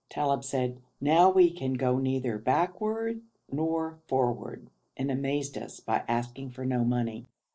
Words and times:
Talib 0.09 0.43
said, 0.43 0.81
'Now 0.99 1.29
we 1.29 1.51
can 1.51 1.73
go 1.75 1.99
neither 1.99 2.39
backward 2.39 3.21
nor 3.51 3.99
forward,' 4.07 4.71
and 4.97 5.11
amazed 5.11 5.59
us 5.59 5.79
by 5.79 6.03
asking 6.07 6.49
for 6.49 6.65
no 6.65 6.83
money. 6.83 7.27